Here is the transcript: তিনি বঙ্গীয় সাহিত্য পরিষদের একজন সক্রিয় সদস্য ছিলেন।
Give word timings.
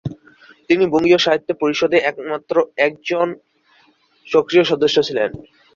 তিনি 0.69 0.83
বঙ্গীয় 0.93 1.19
সাহিত্য 1.21 1.49
পরিষদের 1.61 2.01
একজন 2.79 3.27
সক্রিয় 4.27 4.63
সদস্য 4.63 4.97
ছিলেন। 5.07 5.29